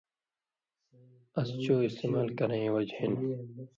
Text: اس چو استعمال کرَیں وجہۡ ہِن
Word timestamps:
اس 1.39 1.49
چو 1.63 1.73
استعمال 1.89 2.27
کرَیں 2.37 2.71
وجہۡ 2.75 2.95
ہِن 2.97 3.13